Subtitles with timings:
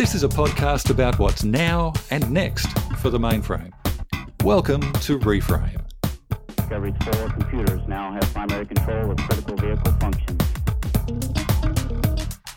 [0.00, 2.66] This is a podcast about what's now and next
[3.00, 3.70] for the mainframe.
[4.42, 5.78] Welcome to Reframe.
[6.56, 10.42] Discovery's four computers now have primary control of critical vehicle functions.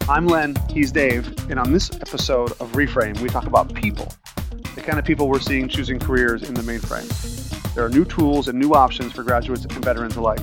[0.08, 4.08] I'm Lenn, he's Dave, and on this episode of Reframe, we talk about people,
[4.76, 7.74] the kind of people we're seeing choosing careers in the mainframe.
[7.74, 10.40] There are new tools and new options for graduates and veterans alike.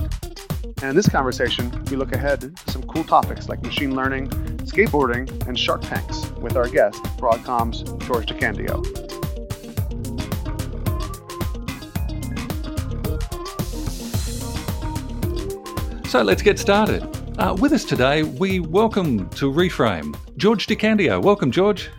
[0.83, 4.29] And in this conversation, we look ahead to some cool topics like machine learning,
[4.67, 8.81] skateboarding, and shark tanks with our guest, Broadcom's George DeCandio.
[16.07, 17.03] So let's get started.
[17.37, 21.23] Uh, with us today, we welcome to Reframe George DeCandio.
[21.23, 21.89] Welcome, George.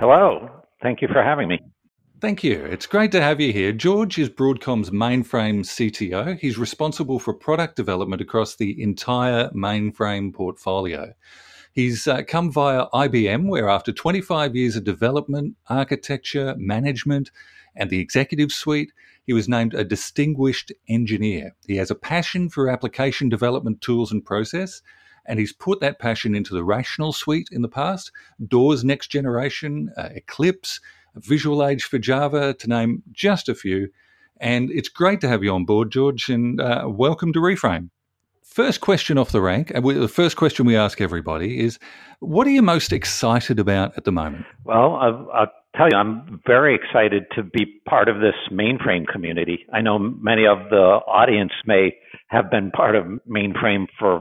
[0.00, 0.50] Hello.
[0.82, 1.60] Thank you for having me.
[2.20, 2.64] Thank you.
[2.64, 3.72] It's great to have you here.
[3.72, 6.38] George is Broadcom's mainframe CTO.
[6.38, 11.12] He's responsible for product development across the entire mainframe portfolio.
[11.74, 17.32] He's uh, come via IBM, where after 25 years of development, architecture, management,
[17.74, 18.92] and the executive suite,
[19.26, 21.56] he was named a distinguished engineer.
[21.66, 24.82] He has a passion for application development tools and process,
[25.26, 28.12] and he's put that passion into the Rational suite in the past,
[28.46, 30.78] Doors Next Generation, uh, Eclipse,
[31.16, 33.88] Visual Age for Java, to name just a few.
[34.40, 37.90] And it's great to have you on board, George, and uh, welcome to Reframe.
[38.44, 41.78] First question off the rank, and the first question we ask everybody is
[42.20, 44.44] what are you most excited about at the moment?
[44.64, 49.64] Well, I'll, I'll tell you, I'm very excited to be part of this mainframe community.
[49.72, 51.94] I know many of the audience may
[52.28, 54.20] have been part of mainframe for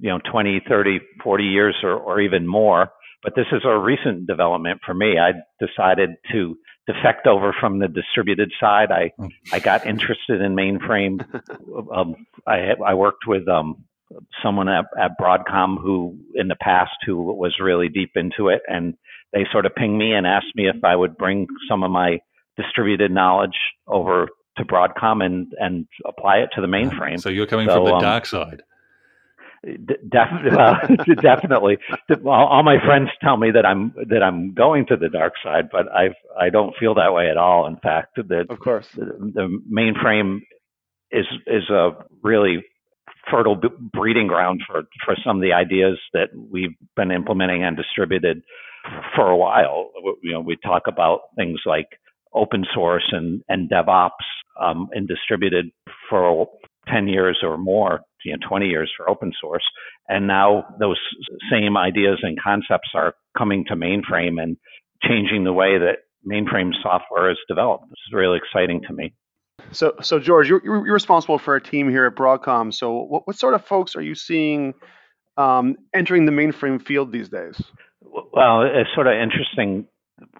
[0.00, 2.90] you know 20 30 40 years or, or even more
[3.24, 6.56] but this is a recent development for me i decided to
[6.92, 8.90] defect over from the distributed side.
[8.90, 9.28] I oh.
[9.52, 11.22] I got interested in mainframe.
[11.94, 13.84] um, I I worked with um,
[14.42, 18.94] someone at, at Broadcom who in the past who was really deep into it, and
[19.32, 22.20] they sort of pinged me and asked me if I would bring some of my
[22.56, 23.56] distributed knowledge
[23.86, 27.20] over to Broadcom and and apply it to the mainframe.
[27.20, 28.62] So you're coming so, from the um, dark side.
[30.10, 30.78] Definitely, well,
[31.22, 31.76] definitely.
[32.26, 35.86] All my friends tell me that I'm that I'm going to the dark side, but
[35.92, 37.66] I I don't feel that way at all.
[37.66, 40.40] In fact, that of course the, the mainframe
[41.10, 41.90] is is a
[42.22, 42.64] really
[43.30, 43.60] fertile
[43.92, 48.42] breeding ground for for some of the ideas that we've been implementing and distributed
[49.14, 49.90] for a while.
[50.22, 51.86] You know, we talk about things like
[52.34, 54.10] open source and and DevOps
[54.60, 55.66] um, and distributed
[56.08, 56.48] for
[56.88, 59.64] 10 years or more, you know, 20 years for open source.
[60.08, 60.98] And now those
[61.50, 64.56] same ideas and concepts are coming to mainframe and
[65.02, 65.98] changing the way that
[66.28, 67.84] mainframe software is developed.
[67.88, 69.14] This is really exciting to me.
[69.72, 72.74] So, so George, you're, you're responsible for a team here at Broadcom.
[72.74, 74.74] So, what, what sort of folks are you seeing
[75.36, 77.60] um, entering the mainframe field these days?
[78.02, 79.86] Well, it's sort of interesting.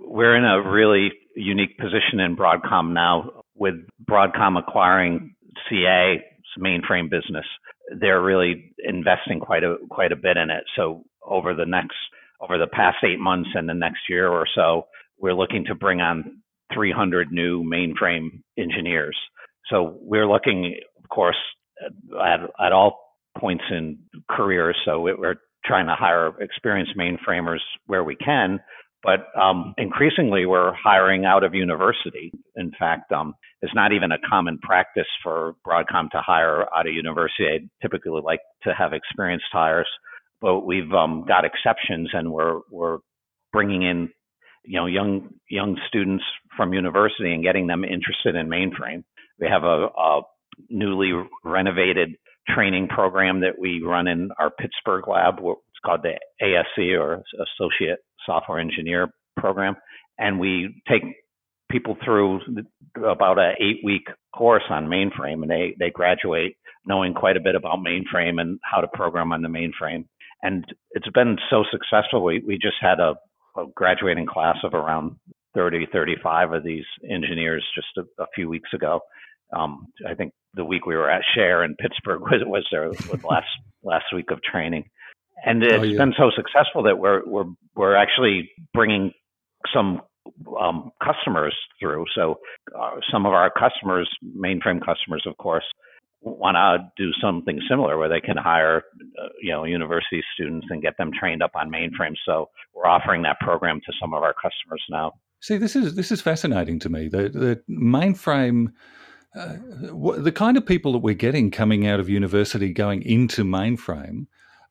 [0.00, 3.74] We're in a really unique position in Broadcom now with
[4.08, 5.34] Broadcom acquiring
[5.68, 6.24] CA
[6.58, 7.47] mainframe business.
[7.98, 10.64] They're really investing quite a quite a bit in it.
[10.76, 11.96] So over the next
[12.40, 14.86] over the past eight months and the next year or so,
[15.18, 16.40] we're looking to bring on
[16.72, 19.16] 300 new mainframe engineers.
[19.68, 21.36] So we're looking, of course,
[21.82, 22.98] at, at all
[23.38, 23.98] points in
[24.30, 24.76] careers.
[24.84, 28.60] So we're trying to hire experienced mainframers where we can,
[29.02, 32.32] but um, increasingly, we're hiring out of university.
[32.56, 36.94] In fact, um, it's not even a common practice for Broadcom to hire out of
[36.94, 37.47] university.
[37.47, 39.88] I typically like to have experienced hires,
[40.41, 42.98] but we've um, got exceptions, and we're we're
[43.53, 44.09] bringing in
[44.65, 46.25] you know young young students
[46.56, 49.04] from university and getting them interested in mainframe.
[49.38, 50.22] We have a, a
[50.69, 51.12] newly
[51.44, 52.16] renovated
[52.48, 55.34] training program that we run in our Pittsburgh lab.
[55.38, 59.77] It's called the ASE or Associate software engineer program,
[60.19, 61.03] and we take
[61.71, 62.41] people through
[63.04, 66.56] about an eight week course on mainframe, and they they graduate
[66.86, 70.04] knowing quite a bit about mainframe and how to program on the mainframe.
[70.42, 72.24] And it's been so successful.
[72.24, 73.14] We we just had a,
[73.58, 75.16] a graduating class of around
[75.54, 79.00] 30, 35 of these engineers just a, a few weeks ago.
[79.53, 82.91] Um, I think the week we were at Share in Pittsburgh was was their
[83.24, 83.48] last
[83.82, 84.84] last week of training
[85.44, 85.98] and it's oh, yeah.
[85.98, 87.44] been so successful that we're we're
[87.74, 89.12] we're actually bringing
[89.72, 90.03] some
[90.60, 92.04] um, customers through.
[92.14, 92.36] So
[92.78, 95.64] uh, some of our customers, mainframe customers, of course,
[96.22, 98.82] want to do something similar where they can hire,
[99.22, 102.14] uh, you know, university students and get them trained up on mainframe.
[102.26, 105.12] So we're offering that program to some of our customers now.
[105.40, 107.08] See, this is this is fascinating to me.
[107.08, 108.72] The the mainframe.
[109.32, 109.58] Uh,
[110.18, 114.26] the kind of people that we're getting coming out of university going into mainframe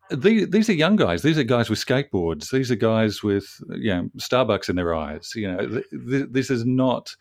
[0.09, 1.21] these are young guys.
[1.21, 2.51] These are guys with skateboards.
[2.51, 5.31] These are guys with you know Starbucks in their eyes.
[5.35, 7.15] You know, th- th- this is not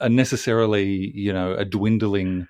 [0.00, 2.48] a necessarily you know a dwindling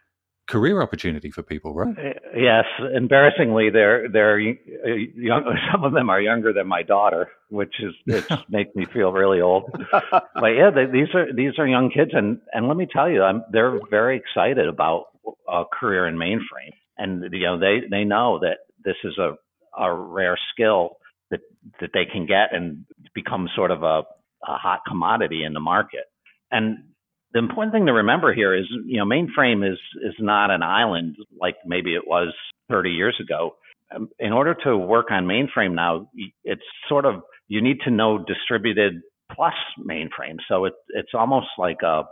[0.49, 1.97] career opportunity for people, right?
[1.97, 2.65] Uh, yes,
[2.95, 5.45] embarrassingly, they're they're uh, young.
[5.73, 9.41] Some of them are younger than my daughter, which is it makes me feel really
[9.41, 9.71] old.
[9.93, 13.23] but yeah, they, these are these are young kids, and and let me tell you,
[13.23, 15.07] I'm, they're very excited about
[15.49, 19.35] a career in mainframe, and you know they they know that this is a
[19.79, 20.97] a rare skill
[21.31, 21.41] that
[21.81, 22.85] that they can get and
[23.15, 24.03] become sort of a,
[24.47, 26.05] a hot commodity in the market.
[26.51, 26.79] And
[27.33, 31.17] the important thing to remember here is, you know, mainframe is is not an island
[31.41, 32.35] like maybe it was
[32.71, 33.57] 30 years ago.
[33.95, 36.11] Um, in order to work on mainframe now,
[36.45, 39.01] it's sort of you need to know distributed
[39.33, 40.37] plus mainframe.
[40.49, 42.05] So it, it's almost like a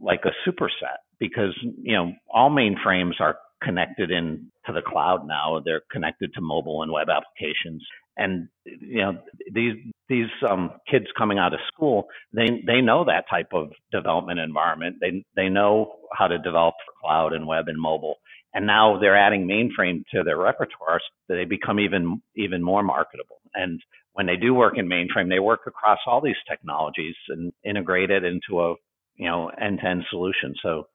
[0.00, 5.60] like a superset because you know all mainframes are connected in to the cloud now.
[5.64, 7.84] They're connected to mobile and web applications.
[8.16, 9.18] And you know
[9.52, 9.74] these
[10.08, 14.96] these um, kids coming out of school, they they know that type of development environment.
[15.00, 18.16] They they know how to develop for cloud and web and mobile.
[18.54, 21.00] And now they're adding mainframe to their repertoire.
[21.28, 23.40] So they become even even more marketable.
[23.54, 23.80] And
[24.14, 28.24] when they do work in mainframe, they work across all these technologies and integrate it
[28.24, 28.74] into a
[29.16, 30.54] you know end to end solution.
[30.62, 30.86] So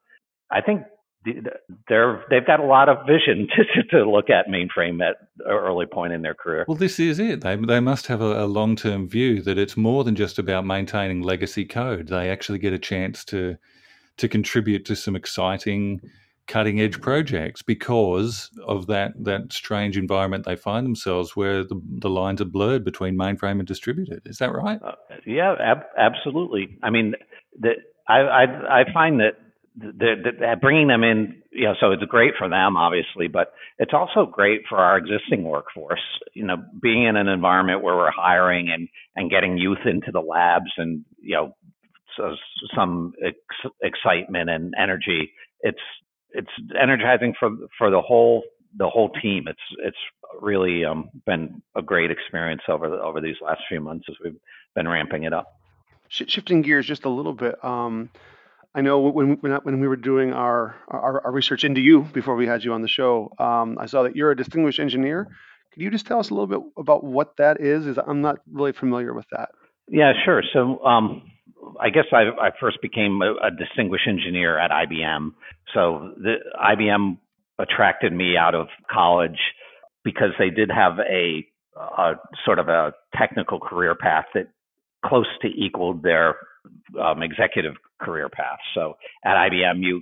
[0.49, 0.81] I think
[1.87, 5.85] they're they've got a lot of vision to, to look at mainframe at an early
[5.85, 6.65] point in their career.
[6.67, 7.41] Well, this is it.
[7.41, 10.65] They they must have a, a long term view that it's more than just about
[10.65, 12.07] maintaining legacy code.
[12.07, 13.57] They actually get a chance to
[14.17, 16.01] to contribute to some exciting
[16.47, 22.09] cutting edge projects because of that that strange environment they find themselves where the, the
[22.09, 24.93] lines are blurred between mainframe and distributed is that right uh,
[25.25, 27.13] yeah ab- absolutely i mean
[27.59, 27.73] the,
[28.07, 29.37] I, I i find that
[29.75, 34.61] bringing them in, you know, so it's great for them, obviously, but it's also great
[34.67, 36.01] for our existing workforce.
[36.33, 40.19] You know, being in an environment where we're hiring and and getting youth into the
[40.19, 41.55] labs and you know,
[42.17, 42.35] so
[42.75, 45.31] some ex- excitement and energy.
[45.61, 45.81] It's
[46.31, 48.43] it's energizing for for the whole
[48.77, 49.45] the whole team.
[49.47, 49.97] It's it's
[50.41, 54.39] really um, been a great experience over the, over these last few months as we've
[54.75, 55.59] been ramping it up.
[56.07, 57.63] Shifting gears just a little bit.
[57.63, 58.09] Um,
[58.73, 62.47] I know when when we were doing our, our, our research into you before we
[62.47, 65.27] had you on the show, um, I saw that you're a distinguished engineer.
[65.73, 67.85] Could you just tell us a little bit about what that is?
[67.85, 69.49] Is I'm not really familiar with that.
[69.89, 70.41] Yeah, sure.
[70.53, 71.23] So um,
[71.79, 75.31] I guess I, I first became a, a, distinguished engineer at IBM.
[75.73, 77.17] So the IBM
[77.59, 79.39] attracted me out of college
[80.03, 81.45] because they did have a,
[81.77, 82.13] a
[82.45, 84.47] sort of a technical career path that
[85.05, 86.35] close to equaled their
[87.01, 88.59] um, executive career path.
[88.73, 90.01] So at IBM, you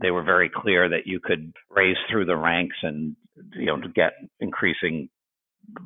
[0.00, 3.16] they were very clear that you could raise through the ranks and
[3.54, 5.08] you know get increasing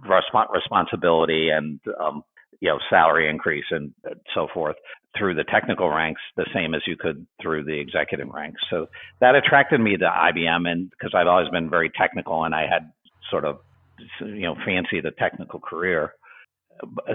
[0.06, 2.22] resp- responsibility and um,
[2.60, 3.92] you know salary increase and
[4.34, 4.76] so forth
[5.16, 8.86] through the technical ranks the same as you could through the executive ranks so
[9.20, 12.92] that attracted me to IBM and because I've always been very technical and I had
[13.30, 13.58] sort of
[14.20, 16.12] you know fancy the technical career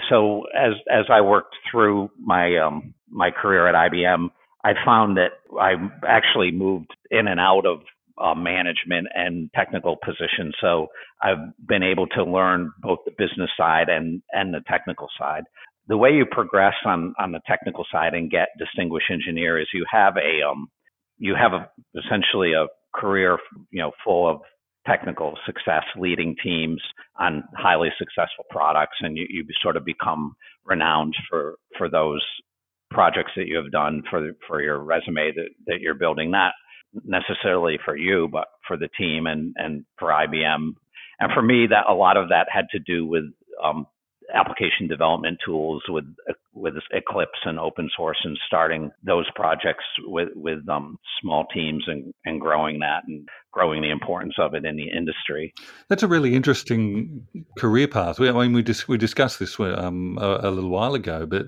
[0.09, 4.29] so as as I worked through my um, my career at IBM,
[4.63, 5.73] I found that I
[6.07, 7.81] actually moved in and out of
[8.17, 10.55] uh, management and technical positions.
[10.61, 10.87] So
[11.21, 15.43] I've been able to learn both the business side and and the technical side.
[15.87, 19.85] The way you progress on on the technical side and get distinguished engineer is you
[19.91, 20.69] have a um
[21.17, 23.37] you have a essentially a career
[23.71, 24.41] you know full of
[24.85, 26.81] technical success leading teams
[27.19, 30.33] on highly successful products and you, you sort of become
[30.65, 32.23] renowned for for those
[32.91, 36.53] projects that you have done for for your resume that, that you're building not
[37.05, 40.73] necessarily for you but for the team and and for IBM
[41.19, 43.23] and for me that a lot of that had to do with
[43.63, 43.85] um,
[44.33, 46.05] application development tools with
[46.53, 52.13] with Eclipse and open source and starting those projects with with um, small teams and,
[52.25, 55.53] and growing that and growing the importance of it in the industry.
[55.89, 57.27] That's a really interesting
[57.57, 58.19] career path.
[58.19, 61.45] I mean, we dis- we discussed this um, a, a little while ago, but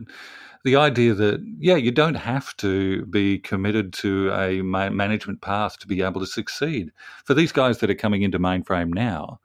[0.65, 5.87] the idea that yeah you don't have to be committed to a management path to
[5.87, 6.91] be able to succeed
[7.23, 9.39] for these guys that are coming into mainframe now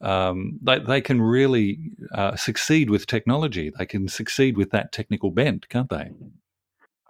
[0.00, 1.78] um, they, they can really
[2.14, 3.72] uh, succeed with technology.
[3.76, 6.10] They can succeed with that technical bent, can't they?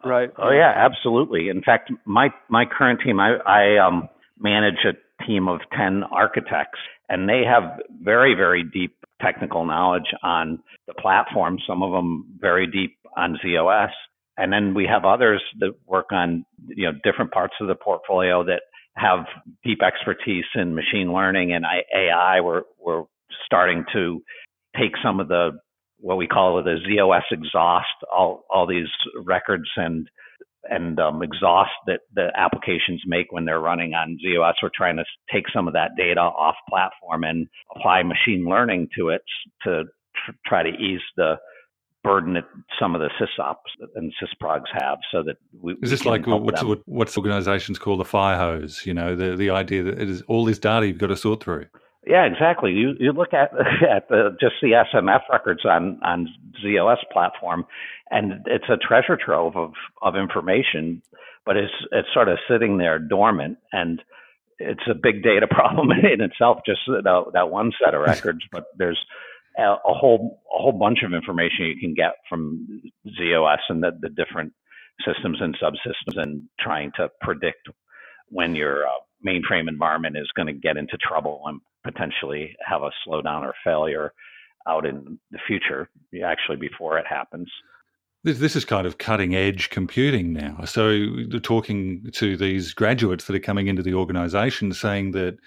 [0.05, 0.31] Right.
[0.39, 1.49] Oh yeah, absolutely.
[1.49, 6.79] In fact, my my current team, I, I um, manage a team of ten architects,
[7.09, 11.59] and they have very very deep technical knowledge on the platform.
[11.67, 13.91] Some of them very deep on z/OS,
[14.37, 18.45] and then we have others that work on you know different parts of the portfolio
[18.45, 18.63] that
[18.99, 19.27] have
[19.65, 21.65] deep expertise in machine learning and
[21.95, 22.41] AI.
[22.41, 23.05] We're we're
[23.47, 24.23] starting to
[24.77, 25.59] take some of the
[26.01, 28.89] what we call the z/OS exhaust, all all these
[29.25, 30.09] records and
[30.65, 34.57] and um, exhaust that the applications make when they're running on z/OS.
[34.63, 39.09] We're trying to take some of that data off platform and apply machine learning to
[39.11, 39.23] it
[39.65, 39.85] to
[40.25, 41.37] tr- try to ease the
[42.09, 42.45] burden that
[42.81, 46.81] some of the sysops and sysprogs have so that we is this like what's what,
[46.87, 50.47] what's organizations call the fire hose you know the the idea that it is all
[50.47, 51.67] this data you've got to sort through?
[52.07, 52.73] Yeah exactly.
[52.73, 53.51] You you look at
[53.97, 56.29] at the just the smf records on on
[56.63, 57.67] z/OS platform
[58.11, 61.03] and it's a treasure trove of of information
[61.45, 64.03] but it's it's sort of sitting there dormant and
[64.59, 68.65] it's a big data problem in itself just that, that one set of records but
[68.79, 68.99] there's
[69.65, 72.67] a, whole a whole bunch of information you can get from
[73.07, 74.53] z/OS and the, the different
[75.07, 77.69] systems and subsystems, and trying to predict
[78.31, 78.91] when your uh,
[79.27, 84.13] mainframe environment is going to get into trouble and potentially have a slowdown or failure
[84.69, 85.89] out in the future,
[86.25, 87.49] actually before it happens.
[88.25, 90.65] This, this is kind of cutting edge computing now.
[90.65, 91.07] So,
[91.43, 95.39] talking to these graduates that are coming into the organization saying that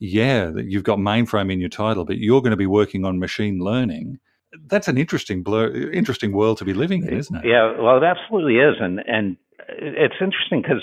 [0.00, 3.60] yeah, you've got mainframe in your title, but you're going to be working on machine
[3.60, 4.18] learning.
[4.66, 7.44] That's an interesting blur, interesting world to be living in, isn't it?
[7.44, 9.36] Yeah, well, it absolutely is, and and
[9.68, 10.82] it's interesting because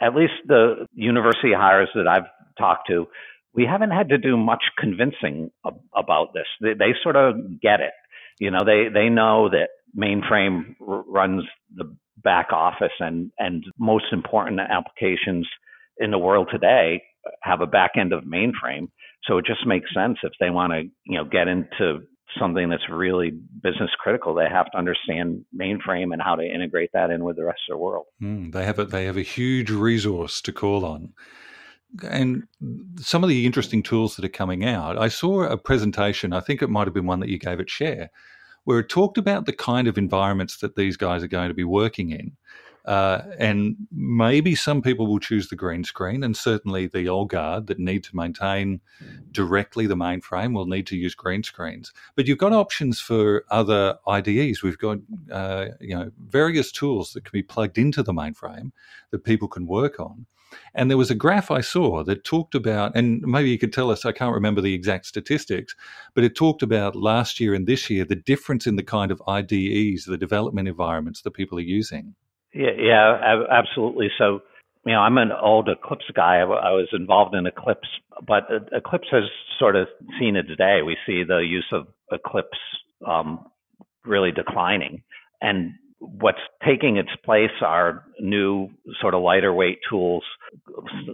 [0.00, 3.06] at least the university hires that I've talked to,
[3.54, 6.46] we haven't had to do much convincing ab- about this.
[6.60, 7.94] They, they sort of get it.
[8.38, 14.06] You know, they they know that mainframe r- runs the back office and and most
[14.12, 15.48] important applications
[15.98, 17.02] in the world today
[17.42, 18.88] have a back end of mainframe.
[19.24, 22.02] So it just makes sense if they want to, you know, get into
[22.38, 23.30] something that's really
[23.62, 27.44] business critical, they have to understand mainframe and how to integrate that in with the
[27.44, 28.06] rest of the world.
[28.22, 31.12] Mm, they have a they have a huge resource to call on.
[32.02, 32.44] And
[32.96, 36.60] some of the interesting tools that are coming out, I saw a presentation, I think
[36.60, 38.10] it might have been one that you gave at Share,
[38.64, 41.64] where it talked about the kind of environments that these guys are going to be
[41.64, 42.32] working in.
[42.84, 47.66] Uh, and maybe some people will choose the green screen, and certainly the old guard
[47.66, 48.80] that need to maintain
[49.30, 51.92] directly the mainframe will need to use green screens.
[52.14, 54.62] But you've got options for other IDEs.
[54.62, 54.98] We've got
[55.32, 58.72] uh, you know various tools that can be plugged into the mainframe
[59.10, 60.26] that people can work on.
[60.74, 63.90] And there was a graph I saw that talked about, and maybe you could tell
[63.90, 65.74] us, I can't remember the exact statistics,
[66.14, 69.22] but it talked about last year and this year the difference in the kind of
[69.26, 72.14] IDEs, the development environments that people are using.
[72.54, 74.10] Yeah, yeah, absolutely.
[74.18, 74.40] So,
[74.86, 76.36] you know, I'm an old Eclipse guy.
[76.38, 77.88] I was involved in Eclipse,
[78.26, 79.24] but Eclipse has
[79.58, 79.88] sort of
[80.20, 80.80] seen its day.
[80.86, 82.58] We see the use of Eclipse
[83.06, 83.46] um,
[84.04, 85.02] really declining,
[85.42, 88.70] and what's taking its place are new
[89.00, 90.24] sort of lighter weight tools,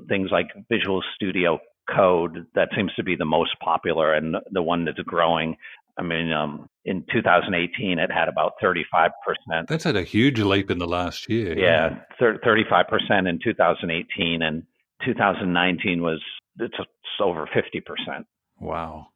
[0.08, 1.60] things like Visual Studio
[1.94, 2.46] Code.
[2.56, 5.56] That seems to be the most popular and the one that's growing.
[5.98, 9.10] I mean, um, in 2018, it had about 35%.
[9.68, 11.58] That's had a huge leap in the last year.
[11.58, 12.36] Yeah, yeah.
[12.44, 14.62] 35% in 2018, and
[15.04, 16.20] 2019 was
[16.58, 16.74] it's,
[17.20, 18.24] over 50%.
[18.60, 19.08] Wow.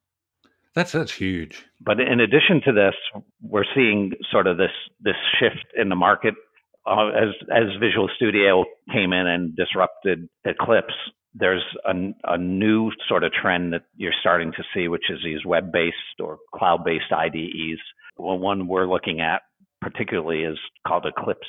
[0.75, 1.65] That's that's huge.
[1.81, 2.95] But in addition to this,
[3.41, 6.35] we're seeing sort of this this shift in the market
[6.85, 10.95] uh, as as Visual Studio came in and disrupted Eclipse
[11.35, 11.93] there's a,
[12.25, 16.39] a, new sort of trend that you're starting to see, which is these web-based or
[16.55, 17.81] cloud-based IDEs.
[18.17, 19.43] Well, one we're looking at
[19.81, 21.49] particularly is called Eclipse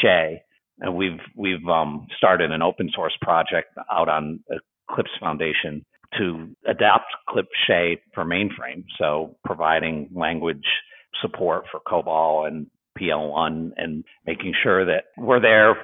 [0.00, 0.40] Che,
[0.78, 4.40] and we've we've um, started an open source project out on
[4.88, 5.84] Eclipse Foundation
[6.18, 8.84] to adapt Eclipse Che for mainframe.
[8.98, 10.64] So providing language
[11.20, 12.66] support for COBOL and
[12.98, 15.76] PL1 and making sure that we're there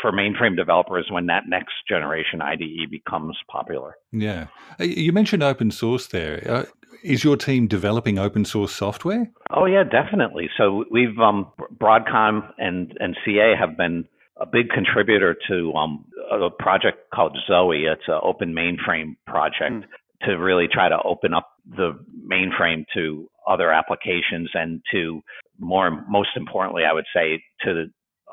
[0.00, 3.96] for mainframe developers when that next generation IDE becomes popular.
[4.12, 4.46] Yeah.
[4.78, 6.42] Uh, you mentioned open source there.
[6.48, 6.64] Uh,
[7.02, 9.30] is your team developing open source software?
[9.50, 10.50] Oh yeah, definitely.
[10.56, 11.50] So we've um,
[11.80, 14.06] Broadcom and and CA have been
[14.40, 17.72] a big contributor to um, a project called Zowe.
[17.72, 20.26] It's an open mainframe project mm.
[20.26, 25.20] to really try to open up the mainframe to other applications and to
[25.58, 27.86] more most importantly, I would say to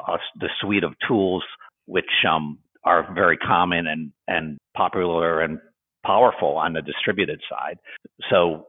[0.07, 1.43] uh, the suite of tools
[1.85, 5.59] which um, are very common and, and popular and
[6.05, 7.77] powerful on the distributed side.
[8.29, 8.67] So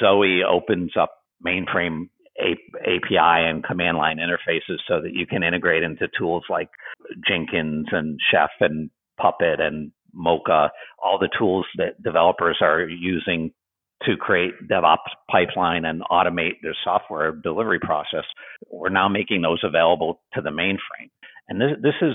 [0.00, 1.10] Zowe opens up
[1.44, 2.08] mainframe
[2.40, 6.68] API and command line interfaces so that you can integrate into tools like
[7.28, 8.90] Jenkins and Chef and
[9.20, 10.70] Puppet and Mocha,
[11.02, 13.52] all the tools that developers are using
[14.06, 14.98] to create DevOps
[15.30, 18.24] pipeline and automate their software delivery process.
[18.70, 21.10] We're now making those available to the mainframe.
[21.48, 22.14] And this, this is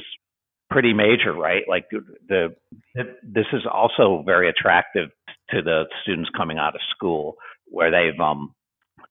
[0.70, 1.64] pretty major, right?
[1.68, 1.86] Like
[2.28, 2.56] the,
[2.96, 5.10] this is also very attractive
[5.52, 8.54] to the students coming out of school, where they've um,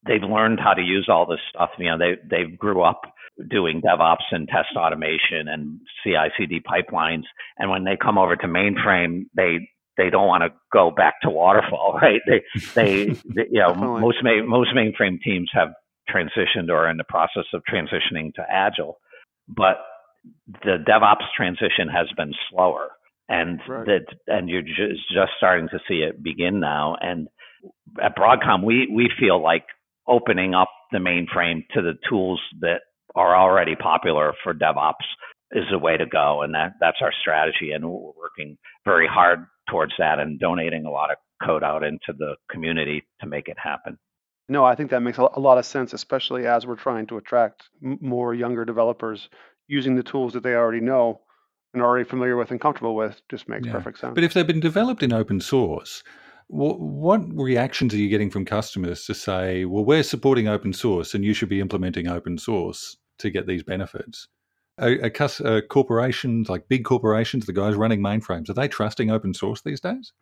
[0.06, 1.71] they've learned how to use all this stuff.
[1.78, 3.02] You know, they they grew up
[3.50, 7.25] doing DevOps and test automation and CI/CD pipelines,
[7.59, 11.31] and when they come over to mainframe, they they don't want to go back to
[11.31, 12.21] waterfall, right?
[12.26, 12.43] They
[12.75, 15.69] they, they you know oh, most main, most mainframe teams have
[16.09, 18.99] transitioned or are in the process of transitioning to agile,
[19.49, 19.79] but
[20.62, 22.91] the DevOps transition has been slower,
[23.29, 23.87] and right.
[23.87, 26.97] that and you're just just starting to see it begin now.
[27.00, 27.29] And
[28.03, 29.65] at Broadcom, we we feel like
[30.09, 32.81] opening up the mainframe to the tools that
[33.15, 34.95] are already popular for DevOps
[35.53, 39.47] is the way to go, and that that's our strategy, and we're working very hard
[39.69, 43.57] towards that and donating a lot of code out into the community to make it
[43.63, 43.99] happen.
[44.49, 47.65] No, I think that makes a lot of sense, especially as we're trying to attract
[47.81, 49.29] more younger developers
[49.67, 51.21] using the tools that they already know
[51.75, 53.21] and are already familiar with and comfortable with.
[53.29, 53.73] Just makes yeah.
[53.73, 54.15] perfect sense.
[54.15, 56.05] But if they've been developed in open source,
[56.47, 61.13] what, what reactions are you getting from customers to say, well, we're supporting open source
[61.15, 64.29] and you should be implementing open source to get these benefits?
[64.78, 69.33] Are, are, are corporations, like big corporations, the guys running mainframes, are they trusting open
[69.33, 70.12] source these days?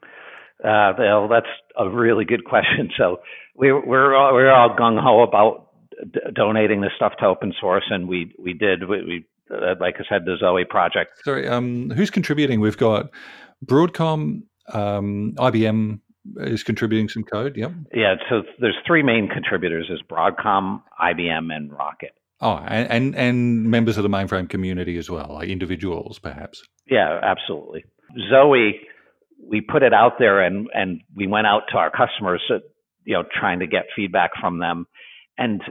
[0.62, 2.90] Uh, well, that's a really good question.
[2.98, 3.18] So
[3.56, 5.68] we're we're all, we're all gung ho about
[6.12, 9.96] d- donating this stuff to open source, and we we did we, we uh, like
[9.98, 11.24] I said the Zowe project.
[11.24, 12.60] Sorry, um, who's contributing?
[12.60, 13.10] We've got
[13.64, 14.42] Broadcom,
[14.72, 16.00] um, IBM
[16.36, 17.56] is contributing some code.
[17.56, 17.72] Yep.
[17.92, 18.14] Yeah.
[18.28, 22.12] So there's three main contributors: is Broadcom, IBM, and Rocket.
[22.44, 26.62] Oh, and, and, and members of the mainframe community as well, like individuals, perhaps.
[26.86, 27.86] Yeah, absolutely.
[28.30, 28.72] Zowe,
[29.48, 32.58] we put it out there, and and we went out to our customers, uh,
[33.04, 34.86] you know, trying to get feedback from them,
[35.38, 35.62] and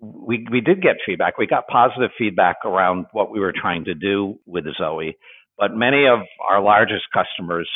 [0.00, 1.36] we we did get feedback.
[1.36, 5.12] We got positive feedback around what we were trying to do with Zowe,
[5.58, 7.68] but many of our largest customers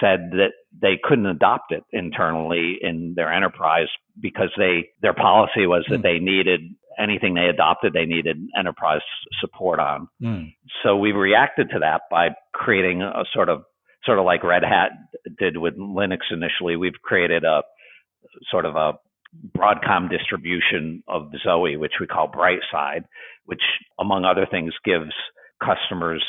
[0.00, 3.88] said that they couldn't adopt it internally in their enterprise
[4.20, 6.02] because they their policy was that hmm.
[6.02, 6.60] they needed
[6.98, 9.00] anything they adopted they needed enterprise
[9.40, 10.08] support on.
[10.22, 10.54] Mm.
[10.82, 13.62] So we reacted to that by creating a sort of
[14.04, 14.92] sort of like Red Hat
[15.38, 16.76] did with Linux initially.
[16.76, 17.62] We've created a
[18.50, 18.94] sort of a
[19.56, 23.04] Broadcom distribution of Zowe, which we call Brightside,
[23.44, 23.62] which
[23.98, 25.12] among other things gives
[25.62, 26.24] customers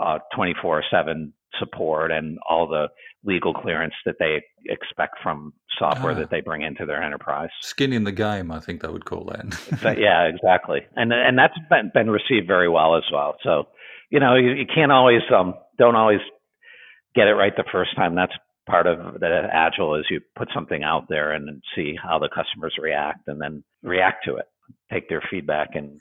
[0.00, 2.88] uh, 24 7 support and all the
[3.24, 6.18] legal clearance that they expect from software ah.
[6.18, 7.50] that they bring into their enterprise.
[7.60, 9.98] Skin in the game, I think they would call that.
[9.98, 10.80] yeah, exactly.
[10.96, 13.36] And and that's been, been received very well as well.
[13.44, 13.68] So,
[14.10, 16.20] you know, you, you can't always um don't always
[17.14, 18.14] get it right the first time.
[18.14, 18.32] That's
[18.66, 22.74] part of the agile is you put something out there and see how the customers
[22.80, 24.46] react and then react to it,
[24.92, 26.00] take their feedback and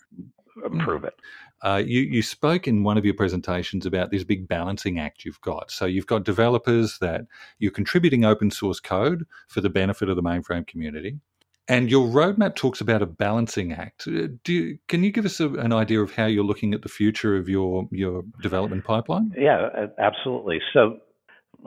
[0.66, 1.14] improve it.
[1.62, 5.42] Uh, you, you spoke in one of your presentations about this big balancing act you've
[5.42, 5.72] got.
[5.72, 7.26] So you've got developers that
[7.60, 11.20] you're contributing open source code for the benefit of the mainframe community.
[11.68, 14.08] And your roadmap talks about a balancing act.
[14.08, 16.90] Uh, you, can you give us a, an idea of how you're looking at the
[16.90, 19.32] future of your your development pipeline?
[19.38, 20.62] Yeah, absolutely.
[20.74, 20.98] So,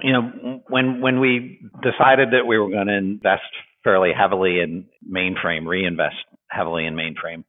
[0.01, 3.43] you know, when when we decided that we were going to invest
[3.85, 6.17] fairly heavily in mainframe, reinvest
[6.51, 7.45] heavily in mainframe,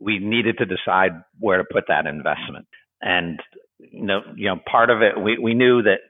[0.00, 2.66] we needed to decide where to put that investment.
[3.00, 3.40] And
[3.78, 6.00] you know, you know, part of it, we, we knew that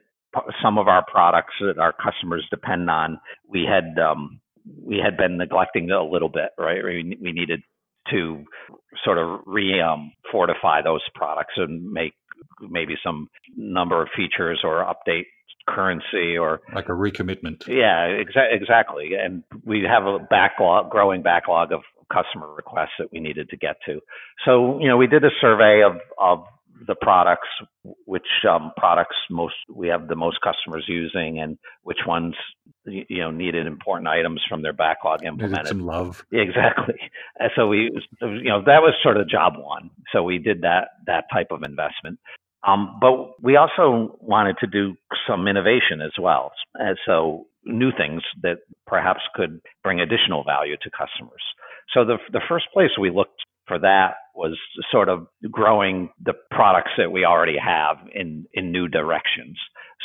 [0.63, 5.37] some of our products that our customers depend on, we had um, we had been
[5.37, 6.83] neglecting a little bit, right?
[6.83, 7.61] We, we needed
[8.09, 8.43] to
[9.03, 12.13] sort of re um, fortify those products and make
[12.61, 15.25] maybe some number of features or update
[15.67, 17.67] currency or like a recommitment.
[17.67, 19.11] Yeah, exa- exactly.
[19.13, 23.77] And we have a backlog, growing backlog of customer requests that we needed to get
[23.85, 23.99] to.
[24.45, 26.43] So, you know, we did a survey of, of
[26.87, 27.47] the products,
[28.05, 32.35] which um, products most we have the most customers using, and which ones
[32.85, 35.65] you know needed important items from their backlog implemented.
[35.65, 36.95] Needed some love, exactly.
[37.39, 39.91] And so we, you know, that was sort of job one.
[40.11, 42.19] So we did that that type of investment.
[42.67, 44.95] Um, but we also wanted to do
[45.27, 46.51] some innovation as well.
[46.75, 51.43] And so new things that perhaps could bring additional value to customers.
[51.93, 54.57] So the the first place we looked for that was
[54.91, 59.57] sort of growing the products that we already have in in new directions.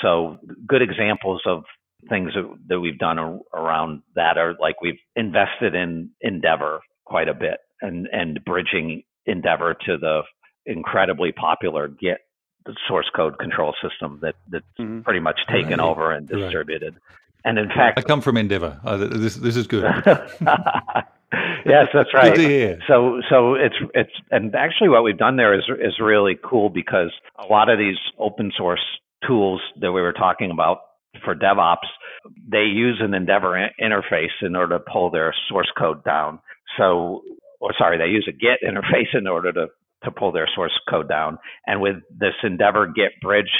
[0.02, 1.64] So good examples of
[2.08, 7.34] things that, that we've done around that are like we've invested in Endevor quite a
[7.34, 10.22] bit and and bridging Endevor to the
[10.66, 12.18] incredibly popular Git
[12.88, 15.00] source code control system that that's mm-hmm.
[15.00, 15.80] pretty much taken right.
[15.80, 16.96] over and distributed.
[17.46, 18.80] And in fact, I come from Endevor.
[18.84, 19.84] Uh, this this is good.
[21.64, 22.34] yes, that's right.
[22.34, 22.78] Good to hear.
[22.88, 27.12] So so it's it's and actually what we've done there is is really cool because
[27.38, 28.84] a lot of these open source
[29.24, 30.78] tools that we were talking about
[31.24, 31.86] for DevOps,
[32.50, 36.40] they use an Endevor in- interface in order to pull their source code down.
[36.76, 37.22] So,
[37.60, 39.66] or sorry, they use a Git interface in order to
[40.02, 41.38] to pull their source code down.
[41.64, 43.52] And with this Endevor Git bridge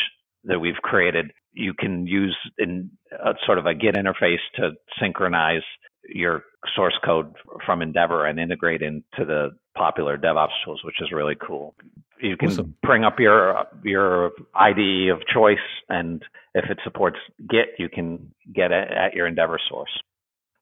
[0.47, 5.63] that we've created, you can use in a, sort of a Git interface to synchronize
[6.09, 7.33] your source code
[7.65, 11.75] from Endevor and integrate into the popular DevOps tools, which is really cool.
[12.21, 12.75] You can awesome.
[12.83, 16.23] bring up your your IDE of choice, and
[16.55, 19.91] if it supports Git, you can get it at your Endevor source.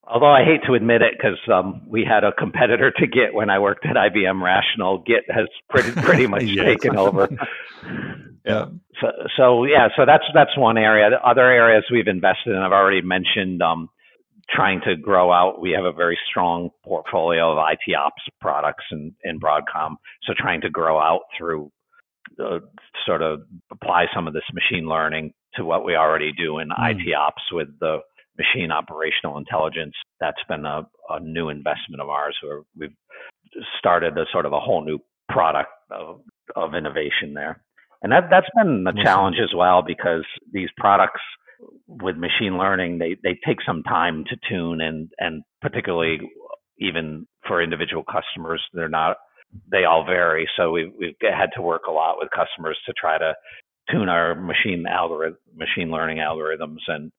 [0.06, 3.50] Although I hate to admit it, because um, we had a competitor to Git when
[3.50, 7.28] I worked at IBM Rational, Git has pretty pretty much taken over.
[8.44, 8.66] yeah.
[9.00, 11.10] So so yeah, so that's that's one area.
[11.10, 13.62] The other areas we've invested in, I've already mentioned.
[13.62, 13.88] Um,
[14.50, 15.60] trying to grow out.
[15.60, 19.96] We have a very strong portfolio of IT ops products in, in Broadcom.
[20.24, 21.72] So trying to grow out through
[22.38, 22.58] uh,
[23.06, 26.90] sort of apply some of this machine learning to what we already do in mm.
[26.90, 27.98] IT ops with the
[28.38, 29.94] machine operational intelligence.
[30.20, 32.94] That's been a, a new investment of ours where we've
[33.78, 36.20] started a sort of a whole new product of,
[36.56, 37.62] of innovation there.
[38.02, 41.20] And that, that's been a challenge as well because these products
[41.88, 46.18] with machine learning, they, they take some time to tune and, and particularly
[46.78, 49.16] even for individual customers, they're not,
[49.70, 50.48] they all vary.
[50.56, 53.34] So we've, we've had to work a lot with customers to try to
[53.90, 57.10] tune our machine algorithm, machine learning algorithms and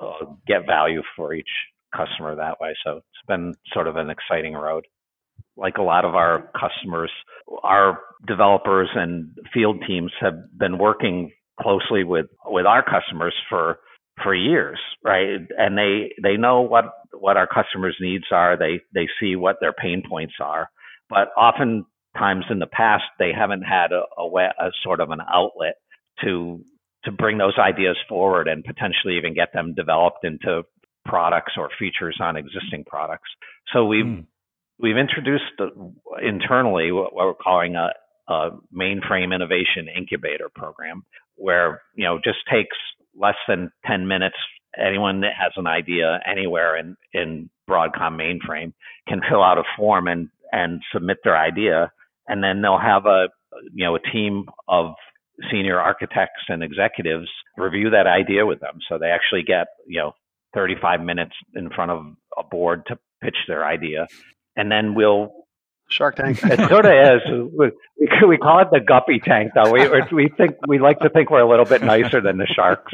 [0.00, 1.48] uh, get value for each
[1.94, 2.74] customer that way.
[2.84, 4.86] So it's been sort of an exciting road.
[5.56, 7.10] Like a lot of our customers,
[7.62, 13.78] our developers and field teams have been working closely with with our customers for
[14.22, 15.38] for years, right?
[15.56, 18.56] And they they know what what our customers' needs are.
[18.56, 20.68] They they see what their pain points are.
[21.08, 25.20] But oftentimes in the past, they haven't had a, a, way, a sort of an
[25.32, 25.74] outlet
[26.22, 26.62] to
[27.04, 30.62] to bring those ideas forward and potentially even get them developed into
[31.04, 33.30] products or features on existing products.
[33.72, 34.26] So we've mm.
[34.78, 35.44] we've introduced
[36.22, 37.90] internally what we're calling a,
[38.28, 41.04] a mainframe innovation incubator program,
[41.36, 42.76] where you know just takes
[43.16, 44.36] less than 10 minutes.
[44.78, 48.72] Anyone that has an idea anywhere in, in Broadcom mainframe
[49.08, 51.90] can fill out a form and, and submit their idea.
[52.28, 53.28] And then they'll have a,
[53.74, 54.94] you know, a team of
[55.50, 58.78] senior architects and executives review that idea with them.
[58.88, 60.12] So they actually get, you know,
[60.54, 62.04] 35 minutes in front of
[62.38, 64.06] a board to pitch their idea.
[64.56, 65.32] And then we'll
[65.88, 66.40] Shark Tank.
[66.44, 67.50] it sort of is.
[67.56, 67.70] We,
[68.28, 69.72] we call it the guppy tank, though.
[69.72, 72.92] We we think we like to think we're a little bit nicer than the sharks.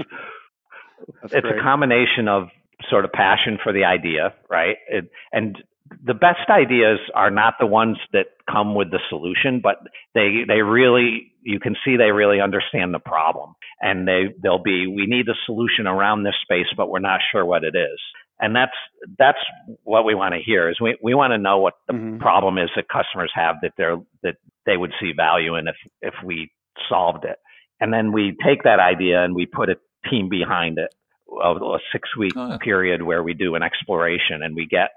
[1.20, 1.59] That's it's great.
[1.59, 2.48] a combination of
[2.88, 4.76] sort of passion for the idea, right?
[4.88, 5.56] It, and
[6.05, 9.77] the best ideas are not the ones that come with the solution, but
[10.14, 14.87] they they really you can see they really understand the problem, and they they'll be
[14.87, 18.01] we need a solution around this space, but we're not sure what it is
[18.40, 18.72] and that's
[19.18, 19.38] that's
[19.85, 22.18] what we want to hear is we, we want to know what the mm-hmm.
[22.18, 26.14] problem is that customers have that they're that they would see value in if if
[26.25, 26.51] we
[26.88, 27.38] solved it
[27.81, 29.77] and then we take that idea and we put a
[30.11, 30.94] team behind it
[31.42, 32.59] a, a six week oh.
[32.62, 34.90] period where we do an exploration and we get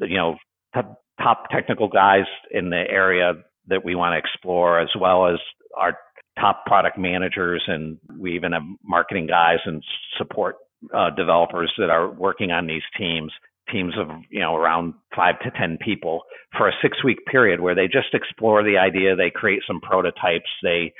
[0.00, 0.36] you know
[0.74, 3.34] top technical guys in the area
[3.68, 5.38] that we want to explore as well as
[5.76, 5.96] our
[6.38, 9.82] top product managers and we even have marketing guys and
[10.18, 10.56] support
[10.94, 13.32] uh, developers that are working on these teams,
[13.70, 16.22] teams of you know around five to ten people,
[16.56, 20.50] for a six week period where they just explore the idea, they create some prototypes,
[20.62, 20.92] they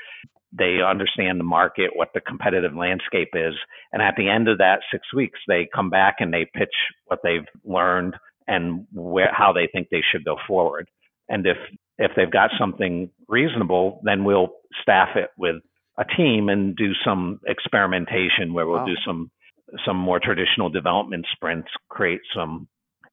[0.55, 3.55] they understand the market, what the competitive landscape is,
[3.91, 6.75] and at the end of that six weeks, they come back and they pitch
[7.07, 8.15] what they've learned
[8.47, 10.89] and where how they think they should go forward.
[11.29, 11.57] And if
[11.97, 14.49] if they've got something reasonable, then we'll
[14.81, 15.57] staff it with
[15.97, 18.85] a team and do some experimentation where we'll wow.
[18.85, 19.31] do some
[19.85, 22.67] some more traditional development sprints, create some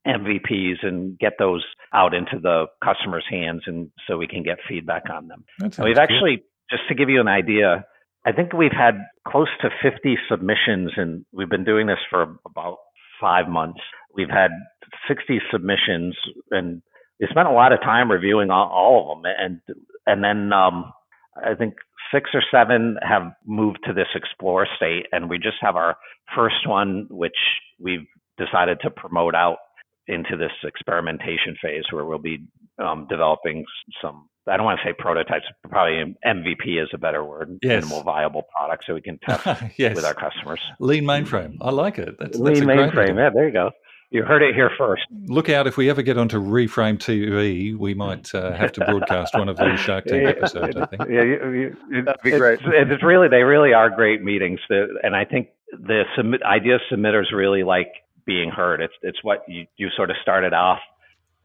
[0.06, 5.04] MVPs and get those out into the customer's hands and so we can get feedback
[5.12, 5.44] on them.
[5.60, 7.84] We've actually, just to give you an idea,
[8.24, 8.94] I think we've had
[9.26, 12.78] close to 50 submissions and we've been doing this for about
[13.20, 13.80] five months.
[14.14, 14.50] We've had
[15.08, 16.16] 60 submissions
[16.50, 16.82] and
[17.20, 19.32] we spent a lot of time reviewing all, all of them.
[19.38, 19.60] And,
[20.06, 20.92] and then, um,
[21.36, 21.74] I think
[22.12, 25.96] six or seven have moved to this explore state, and we just have our
[26.34, 27.36] first one, which
[27.78, 28.06] we've
[28.38, 29.58] decided to promote out
[30.10, 32.46] into this experimentation phase where we'll be
[32.78, 33.64] um, developing
[34.02, 37.84] some I don't want to say prototypes, probably MVP is a better word, yes.
[37.84, 39.46] minimal viable product so we can test
[39.76, 39.94] yes.
[39.94, 40.60] with our customers.
[40.80, 41.58] Lean mainframe.
[41.60, 42.16] I like it.
[42.18, 43.16] That's, Lean that's mainframe.
[43.16, 43.70] Yeah, there you go.
[44.10, 45.02] You heard it here first.
[45.26, 49.34] Look out if we ever get onto Reframe TV, we might uh, have to broadcast
[49.34, 50.76] one of these Shark Tank episodes.
[50.76, 51.02] I think.
[51.08, 52.54] Yeah, you, you, That'd be great.
[52.60, 57.30] It's, it's really they really are great meetings, and I think the submit idea submitters
[57.32, 57.92] really like
[58.26, 58.80] being heard.
[58.80, 60.78] It's it's what you you sort of started off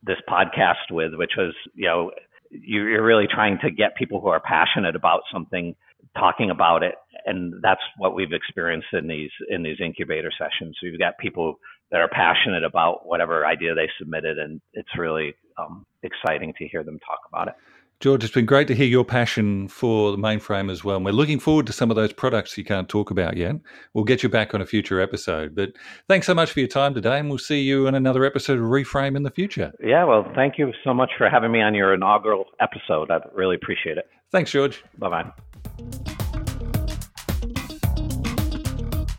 [0.04, 2.12] this podcast with, which was you know
[2.52, 5.76] you're really trying to get people who are passionate about something
[6.18, 6.96] talking about it.
[7.26, 10.78] And that's what we've experienced in these in these incubator sessions.
[10.82, 11.60] We've got people
[11.92, 16.84] that are passionate about whatever idea they submitted and it's really um, exciting to hear
[16.84, 17.54] them talk about it
[18.02, 20.98] George, it's been great to hear your passion for the mainframe as well.
[20.98, 23.56] And we're looking forward to some of those products you can't talk about yet.
[23.94, 25.56] We'll get you back on a future episode.
[25.56, 25.72] But
[26.10, 28.66] thanks so much for your time today, and we'll see you in another episode of
[28.66, 29.72] Reframe in the future.
[29.82, 33.10] Yeah, well, thank you so much for having me on your inaugural episode.
[33.12, 34.10] I really appreciate it.
[34.30, 34.84] Thanks, George.
[34.98, 35.32] Bye bye.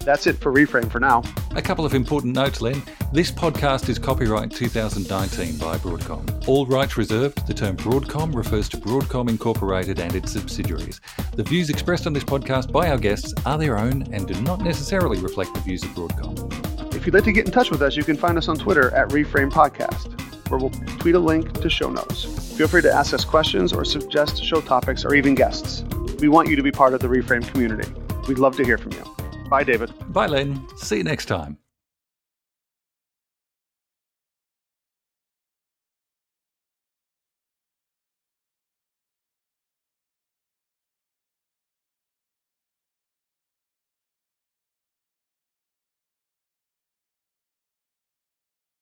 [0.00, 1.22] That's it for Reframe for now.
[1.56, 2.82] A couple of important notes, Lenn.
[3.12, 6.48] This podcast is copyright 2019 by Broadcom.
[6.48, 7.46] All rights reserved.
[7.46, 11.00] The term Broadcom refers to Broadcom Incorporated and its subsidiaries.
[11.34, 14.60] The views expressed on this podcast by our guests are their own and do not
[14.60, 16.94] necessarily reflect the views of Broadcom.
[16.94, 18.92] If you'd like to get in touch with us, you can find us on Twitter
[18.94, 22.24] at Reframe Podcast, where we'll tweet a link to show notes.
[22.56, 25.84] Feel free to ask us questions or suggest show topics or even guests.
[26.18, 27.90] We want you to be part of the Reframe community.
[28.28, 29.04] We'd love to hear from you.
[29.48, 29.92] Bye, David.
[30.12, 30.66] Bye, Lenn.
[30.76, 31.56] See you next time.